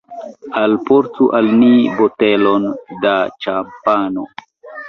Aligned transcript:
Alportu 0.61 1.27
al 1.41 1.51
ni 1.59 1.69
botelon 1.99 2.67
da 3.07 3.15
ĉampano. 3.47 4.27